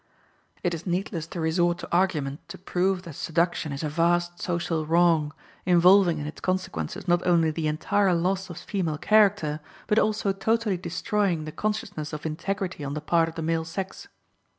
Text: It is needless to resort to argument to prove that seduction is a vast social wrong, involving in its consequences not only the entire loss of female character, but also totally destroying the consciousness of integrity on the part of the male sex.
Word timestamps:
It 0.63 0.73
is 0.73 0.87
needless 0.87 1.27
to 1.27 1.39
resort 1.39 1.77
to 1.77 1.91
argument 1.95 2.49
to 2.49 2.57
prove 2.57 3.03
that 3.03 3.13
seduction 3.13 3.71
is 3.71 3.83
a 3.83 3.87
vast 3.89 4.41
social 4.41 4.83
wrong, 4.83 5.31
involving 5.63 6.17
in 6.17 6.25
its 6.25 6.41
consequences 6.41 7.07
not 7.07 7.21
only 7.23 7.51
the 7.51 7.67
entire 7.67 8.15
loss 8.15 8.49
of 8.49 8.57
female 8.57 8.97
character, 8.97 9.59
but 9.85 9.99
also 9.99 10.33
totally 10.33 10.77
destroying 10.77 11.45
the 11.45 11.51
consciousness 11.51 12.13
of 12.13 12.25
integrity 12.25 12.83
on 12.83 12.95
the 12.95 12.99
part 13.01 13.29
of 13.29 13.35
the 13.35 13.43
male 13.43 13.63
sex. 13.63 14.07